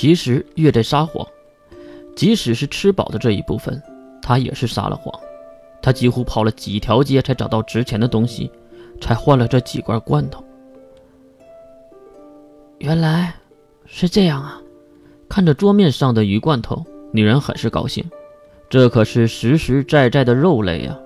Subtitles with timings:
[0.00, 1.26] 其实月在撒谎，
[2.16, 3.82] 即使是吃饱的这一部分，
[4.22, 5.12] 他也是撒了谎。
[5.82, 8.50] 他几乎跑了几条街才找到值钱的东西，
[8.98, 10.42] 才换了这几罐罐头。
[12.78, 13.34] 原来
[13.84, 14.58] 是这样啊！
[15.28, 16.82] 看着桌面上的鱼罐头，
[17.12, 18.02] 女人很是高兴，
[18.70, 20.98] 这可是实实在在的肉类呀，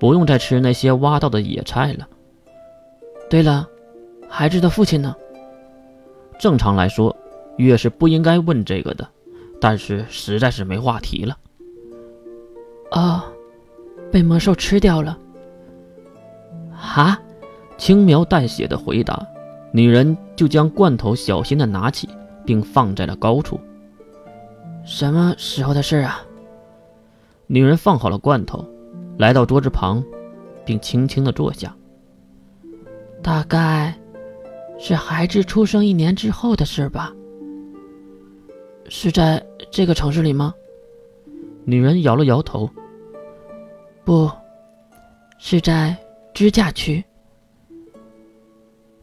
[0.00, 2.08] 不用再吃那些挖到的野菜了。
[3.30, 3.68] 对了，
[4.28, 5.14] 孩子的父亲呢？
[6.40, 7.16] 正常来说，
[7.56, 9.08] 月是不应该问这个的，
[9.60, 11.36] 但是实在是没话题了。
[12.90, 13.26] 啊，
[14.12, 15.18] 被魔兽吃掉了。
[16.72, 17.18] 哈，
[17.76, 19.26] 轻描淡写的回答。
[19.72, 22.08] 女人就将罐头小心的拿起，
[22.44, 23.60] 并放在了高处。
[24.84, 26.20] 什么时候的事啊？
[27.46, 28.64] 女人放好了罐头，
[29.18, 30.02] 来到桌子旁，
[30.64, 31.74] 并轻轻的坐下。
[33.22, 33.94] 大概
[34.78, 37.12] 是孩子出生一年之后的事吧。
[38.88, 40.54] 是在这个城市里吗？
[41.64, 42.70] 女人摇了摇头。
[44.04, 44.30] 不，
[45.38, 45.96] 是在
[46.32, 47.04] 支架区。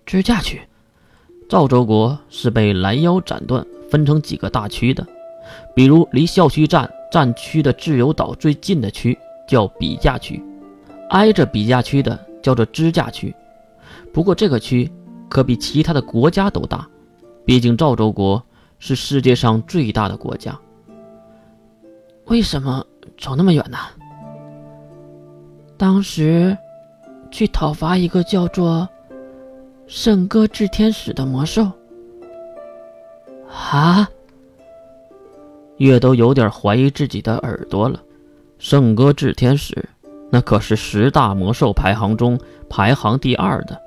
[0.06, 0.62] 支架区，
[1.50, 5.06] 赵州国是被拦腰斩断，分成几个大区的。
[5.76, 10.42] 比如离校区站站区的自由岛最近的区叫比架区，
[11.10, 13.34] 挨着比架区的叫做支架区。
[14.14, 14.90] 不过这个区
[15.30, 16.88] 可比其他的国家都大，
[17.46, 18.42] 毕竟赵州国
[18.86, 20.60] 是世界上最大的国家。
[22.26, 22.86] 为什么
[23.18, 23.78] 走那么远呢？
[25.78, 26.58] 当时
[27.32, 28.86] 去讨伐一个叫做……
[29.88, 31.72] 圣歌炽天使的魔兽，
[33.50, 34.10] 啊！
[35.78, 38.02] 月都有点怀疑自己的耳朵了。
[38.60, 39.88] 圣歌炽天使，
[40.30, 42.38] 那可是十大魔兽排行中
[42.70, 43.82] 排行第二的。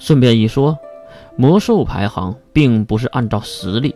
[0.00, 0.76] 顺便一说，
[1.36, 3.94] 魔兽排行并不是按照实力，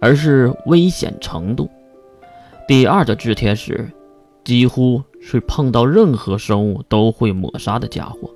[0.00, 1.68] 而是危险程度。
[2.66, 3.90] 第二的炽天使，
[4.44, 8.30] 几乎是碰到任何生物都会抹杀的家伙，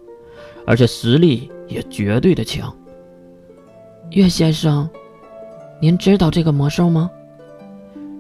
[0.66, 1.50] 而且实力。
[1.68, 2.76] 也绝对的强。
[4.10, 4.90] 岳先生，
[5.80, 7.10] 您知道这个魔兽吗？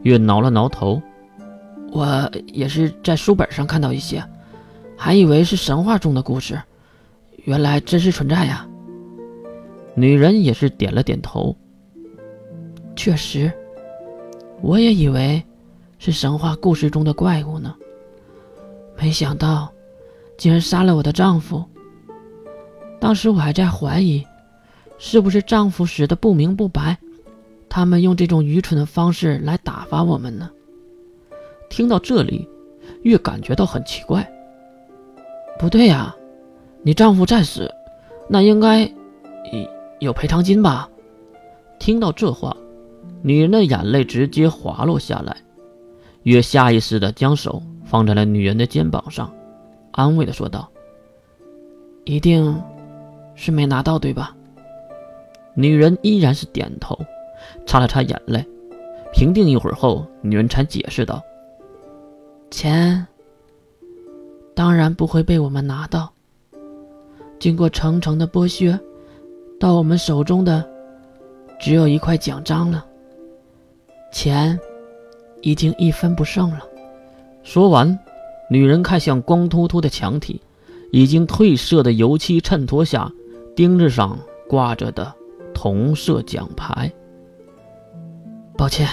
[0.04, 1.02] 岳挠了挠头，
[1.90, 4.24] 我也是在书本上看到一些，
[4.96, 6.58] 还以为是神话中的故事，
[7.44, 8.66] 原来真实存在呀。
[9.94, 11.54] 女人也是点了点头。
[13.02, 13.50] 确实，
[14.60, 15.42] 我也以为
[15.98, 17.74] 是神话故事中的怪物呢，
[18.96, 19.72] 没想到
[20.38, 21.64] 竟然杀了我的丈夫。
[23.00, 24.24] 当时我还在怀疑，
[24.98, 26.96] 是不是丈夫死的不明不白，
[27.68, 30.48] 他们用这种愚蠢的方式来打发我们呢？
[31.68, 32.48] 听到这里，
[33.02, 34.24] 越感觉到很奇怪。
[35.58, 36.14] 不对呀，
[36.82, 37.68] 你丈夫在死，
[38.28, 38.88] 那应该
[39.98, 40.88] 有赔偿金吧？
[41.80, 42.56] 听到这话，
[43.22, 45.36] 女人的眼泪直接滑落下来，
[46.24, 49.32] 月下意识的将手放在了女人的肩膀上，
[49.92, 50.68] 安慰的说道
[52.04, 52.60] ：“一定。”
[53.34, 54.36] 是没拿到对吧？
[55.54, 56.98] 女人依然是点头，
[57.66, 58.44] 擦了擦眼泪，
[59.12, 61.20] 平定一会儿后，女人才解释道
[62.50, 63.06] ：“钱
[64.54, 66.12] 当然不会被我们拿到。
[67.38, 68.78] 经过层层的剥削，
[69.58, 70.62] 到我们手中的
[71.58, 72.84] 只有一块奖章了。
[74.12, 74.60] 钱
[75.40, 76.60] 已经一分不剩了。”
[77.42, 77.98] 说完，
[78.48, 80.40] 女人看向光秃秃的墙体，
[80.92, 83.10] 已经褪色的油漆衬托下。
[83.54, 84.18] 钉子上
[84.48, 85.14] 挂着的
[85.52, 86.90] 同色奖牌。
[88.56, 88.88] 抱歉，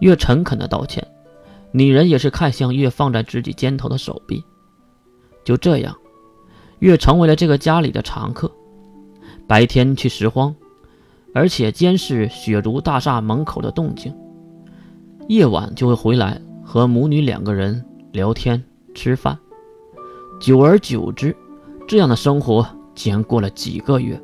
[0.00, 1.06] 越诚恳的道歉。
[1.72, 4.44] 女人也是看向越放在自己肩头的手臂。
[5.44, 5.96] 就这样，
[6.80, 8.52] 越成为了这个家里的常客。
[9.46, 10.54] 白天去拾荒，
[11.34, 14.14] 而且监视雪如大厦门口的动静。
[15.28, 18.62] 夜晚就会回来和母女两个人聊天
[18.94, 19.38] 吃饭。
[20.40, 21.36] 久而久之，
[21.86, 22.66] 这样的生活。
[22.94, 24.20] 竟然过了几个月，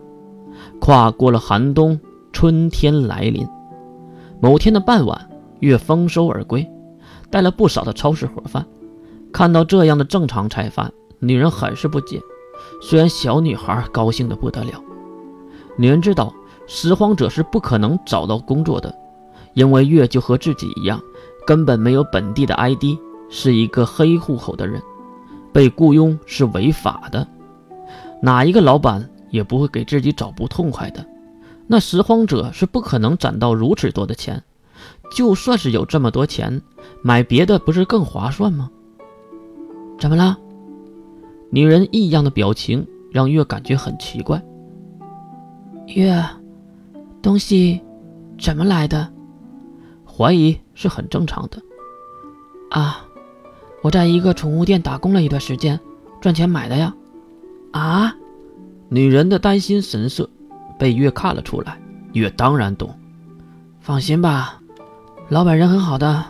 [0.80, 2.00] 跨过了寒冬，
[2.32, 3.46] 春天来临。
[4.40, 5.30] 某天的傍晚，
[5.60, 6.68] 月丰收而归，
[7.30, 8.66] 带了不少的超市盒饭。
[9.32, 12.20] 看到这样的正常菜饭，女人很是不解。
[12.82, 14.82] 虽然小女孩高兴的不得了，
[15.76, 16.34] 女人知道
[16.66, 18.94] 拾荒者是不可能找到工作的，
[19.54, 21.00] 因为月就和自己一样，
[21.46, 22.84] 根本没有本地的 ID，
[23.28, 24.82] 是一个黑户口的人，
[25.52, 27.26] 被雇佣是违法的。
[28.22, 31.04] 哪一个老板也不会给自己找不痛快的，
[31.66, 34.42] 那拾荒者是不可能攒到如此多的钱，
[35.10, 36.62] 就算是有这么多钱，
[37.02, 38.70] 买别的不是更划算吗？
[39.98, 40.38] 怎么了？
[41.50, 44.42] 女人异样的表情让月感觉很奇怪。
[45.88, 46.24] 月，
[47.24, 47.80] 东西
[48.38, 49.10] 怎么来的？
[50.04, 51.56] 怀疑是很正常的。
[52.70, 53.02] 啊，
[53.82, 55.80] 我在一个宠物店打工了一段时间，
[56.20, 56.94] 赚钱买的呀。
[57.72, 58.14] 啊，
[58.90, 60.28] 女人的担心神色
[60.78, 61.80] 被月看了出来，
[62.12, 62.94] 月当然懂。
[63.80, 64.60] 放心吧，
[65.30, 66.26] 老板人很好的，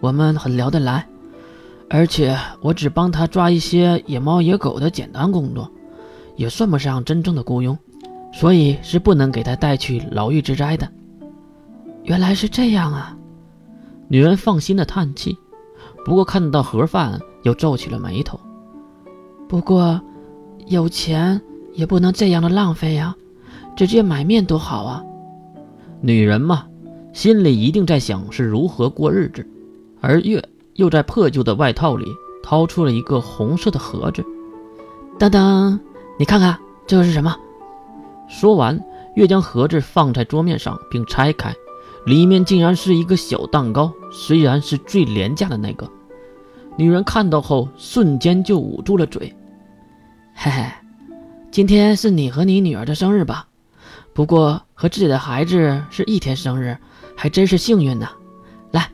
[0.00, 1.08] 我们很聊得来，
[1.88, 5.70] 而且我只帮他抓一些野猫野狗的简单工作，
[6.36, 7.78] 也算不上真正的雇佣，
[8.38, 10.86] 所以是不能给他带去牢狱之灾的。
[12.04, 13.16] 原来是这样啊，
[14.08, 15.34] 女人放心的叹气。
[16.04, 18.38] 不过看到盒饭，又皱起了眉头。
[19.48, 19.98] 不过，
[20.66, 21.40] 有钱
[21.72, 23.16] 也不能这样的浪费呀，
[23.74, 25.02] 直接买面多好啊！
[26.02, 26.66] 女人嘛，
[27.14, 29.48] 心里一定在想是如何过日子。
[30.02, 32.04] 而月又在破旧的外套里
[32.42, 34.22] 掏出了一个红色的盒子。
[35.18, 35.80] 等等，
[36.18, 36.56] 你看看
[36.86, 37.34] 这个是什么？
[38.28, 38.82] 说完，
[39.14, 41.54] 月将盒子放在桌面上，并拆开。
[42.04, 45.90] 里面竟然是一个小蛋糕，虽然是最廉价的那个。
[46.76, 49.34] 女人看到后，瞬间就捂住了嘴。
[50.34, 50.70] 嘿嘿，
[51.50, 53.48] 今天是你和你女儿的生日吧？
[54.12, 56.76] 不过和自己的孩子是一天生日，
[57.16, 58.08] 还真是幸运呢。
[58.70, 58.90] 来，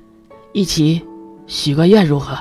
[0.52, 1.04] 一起
[1.46, 2.38] 许个愿如何？